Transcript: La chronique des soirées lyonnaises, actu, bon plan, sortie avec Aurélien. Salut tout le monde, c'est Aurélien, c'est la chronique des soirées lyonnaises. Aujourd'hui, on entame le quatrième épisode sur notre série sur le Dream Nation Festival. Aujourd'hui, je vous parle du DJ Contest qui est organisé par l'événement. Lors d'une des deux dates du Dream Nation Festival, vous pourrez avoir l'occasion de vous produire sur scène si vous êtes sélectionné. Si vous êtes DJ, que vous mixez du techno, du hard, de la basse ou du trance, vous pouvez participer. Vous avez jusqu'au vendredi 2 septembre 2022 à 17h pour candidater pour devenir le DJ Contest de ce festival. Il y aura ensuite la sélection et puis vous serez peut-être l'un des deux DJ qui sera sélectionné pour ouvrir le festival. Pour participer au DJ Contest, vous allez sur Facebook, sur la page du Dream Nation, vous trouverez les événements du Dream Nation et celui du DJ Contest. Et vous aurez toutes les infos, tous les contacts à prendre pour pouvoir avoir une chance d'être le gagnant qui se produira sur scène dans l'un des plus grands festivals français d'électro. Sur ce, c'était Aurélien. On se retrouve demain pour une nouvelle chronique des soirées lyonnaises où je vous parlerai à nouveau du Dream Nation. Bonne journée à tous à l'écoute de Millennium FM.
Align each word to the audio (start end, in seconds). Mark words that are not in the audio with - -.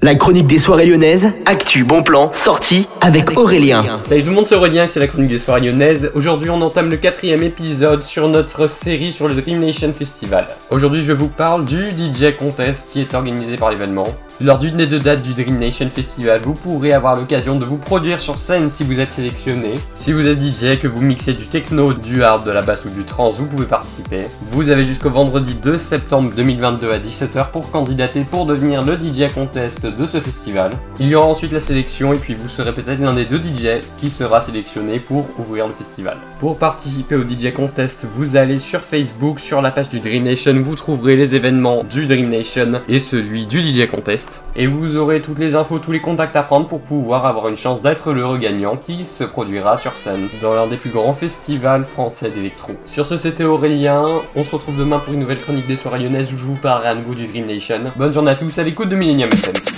La 0.00 0.14
chronique 0.14 0.46
des 0.46 0.60
soirées 0.60 0.86
lyonnaises, 0.86 1.32
actu, 1.44 1.82
bon 1.82 2.04
plan, 2.04 2.32
sortie 2.32 2.86
avec 3.00 3.36
Aurélien. 3.36 4.00
Salut 4.04 4.22
tout 4.22 4.28
le 4.28 4.34
monde, 4.36 4.46
c'est 4.46 4.54
Aurélien, 4.54 4.86
c'est 4.86 5.00
la 5.00 5.08
chronique 5.08 5.28
des 5.28 5.40
soirées 5.40 5.62
lyonnaises. 5.62 6.12
Aujourd'hui, 6.14 6.50
on 6.50 6.62
entame 6.62 6.88
le 6.88 6.96
quatrième 6.98 7.42
épisode 7.42 8.04
sur 8.04 8.28
notre 8.28 8.68
série 8.68 9.10
sur 9.10 9.26
le 9.26 9.34
Dream 9.34 9.58
Nation 9.58 9.92
Festival. 9.92 10.46
Aujourd'hui, 10.70 11.02
je 11.02 11.12
vous 11.12 11.26
parle 11.26 11.64
du 11.64 11.90
DJ 11.90 12.36
Contest 12.38 12.90
qui 12.92 13.00
est 13.00 13.12
organisé 13.12 13.56
par 13.56 13.70
l'événement. 13.70 14.06
Lors 14.40 14.60
d'une 14.60 14.76
des 14.76 14.86
deux 14.86 15.00
dates 15.00 15.22
du 15.22 15.34
Dream 15.34 15.58
Nation 15.58 15.90
Festival, 15.90 16.40
vous 16.44 16.52
pourrez 16.52 16.92
avoir 16.92 17.16
l'occasion 17.16 17.58
de 17.58 17.64
vous 17.64 17.76
produire 17.76 18.20
sur 18.20 18.38
scène 18.38 18.68
si 18.68 18.84
vous 18.84 19.00
êtes 19.00 19.10
sélectionné. 19.10 19.80
Si 19.96 20.12
vous 20.12 20.24
êtes 20.28 20.38
DJ, 20.38 20.78
que 20.78 20.86
vous 20.86 21.00
mixez 21.00 21.32
du 21.32 21.44
techno, 21.44 21.92
du 21.92 22.22
hard, 22.22 22.46
de 22.46 22.52
la 22.52 22.62
basse 22.62 22.84
ou 22.84 22.90
du 22.90 23.02
trance, 23.02 23.40
vous 23.40 23.46
pouvez 23.46 23.66
participer. 23.66 24.28
Vous 24.52 24.70
avez 24.70 24.84
jusqu'au 24.84 25.10
vendredi 25.10 25.56
2 25.56 25.76
septembre 25.76 26.30
2022 26.36 26.92
à 26.92 27.00
17h 27.00 27.50
pour 27.50 27.72
candidater 27.72 28.20
pour 28.20 28.46
devenir 28.46 28.84
le 28.84 28.94
DJ 28.94 29.28
Contest 29.34 29.84
de 29.84 30.06
ce 30.06 30.20
festival. 30.20 30.70
Il 31.00 31.08
y 31.08 31.16
aura 31.16 31.26
ensuite 31.26 31.50
la 31.50 31.58
sélection 31.58 32.12
et 32.12 32.18
puis 32.18 32.36
vous 32.36 32.48
serez 32.48 32.72
peut-être 32.72 33.00
l'un 33.00 33.14
des 33.14 33.24
deux 33.24 33.38
DJ 33.38 33.82
qui 33.98 34.08
sera 34.08 34.40
sélectionné 34.40 35.00
pour 35.00 35.26
ouvrir 35.40 35.66
le 35.66 35.72
festival. 35.72 36.16
Pour 36.38 36.58
participer 36.58 37.16
au 37.16 37.24
DJ 37.24 37.52
Contest, 37.52 38.06
vous 38.14 38.36
allez 38.36 38.60
sur 38.60 38.82
Facebook, 38.82 39.40
sur 39.40 39.62
la 39.62 39.72
page 39.72 39.88
du 39.88 39.98
Dream 39.98 40.22
Nation, 40.22 40.54
vous 40.62 40.76
trouverez 40.76 41.16
les 41.16 41.34
événements 41.34 41.82
du 41.82 42.06
Dream 42.06 42.28
Nation 42.28 42.82
et 42.88 43.00
celui 43.00 43.44
du 43.44 43.64
DJ 43.64 43.88
Contest. 43.88 44.27
Et 44.56 44.66
vous 44.66 44.96
aurez 44.96 45.22
toutes 45.22 45.38
les 45.38 45.54
infos, 45.54 45.78
tous 45.78 45.92
les 45.92 46.00
contacts 46.00 46.36
à 46.36 46.42
prendre 46.42 46.66
pour 46.66 46.80
pouvoir 46.80 47.26
avoir 47.26 47.48
une 47.48 47.56
chance 47.56 47.82
d'être 47.82 48.12
le 48.12 48.36
gagnant 48.38 48.76
qui 48.76 49.04
se 49.04 49.24
produira 49.24 49.76
sur 49.76 49.92
scène 49.92 50.28
dans 50.42 50.54
l'un 50.54 50.66
des 50.66 50.76
plus 50.76 50.90
grands 50.90 51.12
festivals 51.12 51.84
français 51.84 52.30
d'électro. 52.30 52.72
Sur 52.84 53.06
ce, 53.06 53.16
c'était 53.16 53.44
Aurélien. 53.44 54.04
On 54.34 54.44
se 54.44 54.50
retrouve 54.50 54.76
demain 54.76 54.98
pour 54.98 55.14
une 55.14 55.20
nouvelle 55.20 55.40
chronique 55.40 55.66
des 55.66 55.76
soirées 55.76 56.00
lyonnaises 56.00 56.32
où 56.32 56.38
je 56.38 56.44
vous 56.44 56.56
parlerai 56.56 56.88
à 56.88 56.94
nouveau 56.94 57.14
du 57.14 57.26
Dream 57.26 57.46
Nation. 57.46 57.80
Bonne 57.96 58.12
journée 58.12 58.30
à 58.30 58.36
tous 58.36 58.58
à 58.58 58.62
l'écoute 58.62 58.88
de 58.88 58.96
Millennium 58.96 59.30
FM. 59.32 59.77